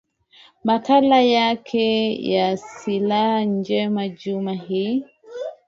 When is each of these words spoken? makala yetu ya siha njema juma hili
makala 0.63 1.19
yetu 1.33 1.85
ya 2.33 2.57
siha 2.57 3.43
njema 3.45 4.07
juma 4.09 4.53
hili 4.53 5.05